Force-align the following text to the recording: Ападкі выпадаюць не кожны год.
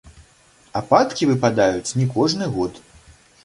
Ападкі 0.81 1.29
выпадаюць 1.33 1.95
не 2.01 2.11
кожны 2.17 2.51
год. 2.59 2.85